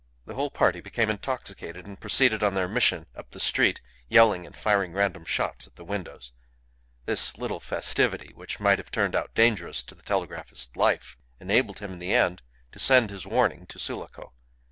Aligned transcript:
The 0.25 0.33
whole 0.33 0.49
party 0.49 0.81
became 0.81 1.11
intoxicated, 1.11 1.85
and 1.85 1.99
proceeded 2.01 2.41
on 2.41 2.55
their 2.55 2.67
mission 2.67 3.05
up 3.15 3.29
the 3.29 3.39
street 3.39 3.81
yelling 4.09 4.47
and 4.47 4.57
firing 4.57 4.93
random 4.93 5.25
shots 5.25 5.67
at 5.67 5.75
the 5.75 5.85
windows. 5.85 6.31
This 7.05 7.37
little 7.37 7.59
festivity, 7.59 8.33
which 8.33 8.59
might 8.59 8.79
have 8.79 8.89
turned 8.89 9.13
out 9.15 9.35
dangerous 9.35 9.83
to 9.83 9.93
the 9.93 10.01
telegraphist's 10.01 10.75
life, 10.75 11.17
enabled 11.39 11.77
him 11.81 11.93
in 11.93 11.99
the 11.99 12.15
end 12.15 12.41
to 12.71 12.79
send 12.79 13.11
his 13.11 13.27
warning 13.27 13.67
to 13.67 13.77
Sulaco. 13.77 14.33